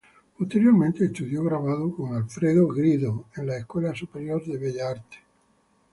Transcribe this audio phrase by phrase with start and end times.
[0.35, 5.19] Posteriormente estudió grabado con Alfredo Guido en la Escuela Superior de Bellas Artes.